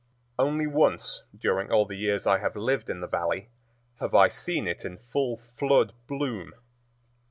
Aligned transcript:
Only 0.39 0.65
once 0.65 1.21
during 1.37 1.71
all 1.71 1.85
the 1.85 1.95
years 1.95 2.25
I 2.25 2.39
have 2.39 2.55
lived 2.55 2.89
in 2.89 3.01
the 3.01 3.07
Valley 3.07 3.49
have 3.99 4.15
I 4.15 4.29
seen 4.29 4.67
it 4.67 4.83
in 4.83 4.97
full 4.97 5.37
flood 5.37 5.93
bloom. 6.07 6.55